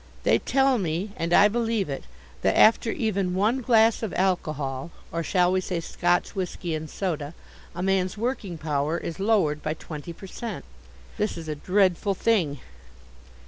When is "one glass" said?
3.35-4.01